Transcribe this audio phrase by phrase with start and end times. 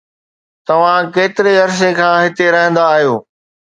[0.67, 3.15] توهان ڪيتري عرصي کان هتي رهندا آهيو؟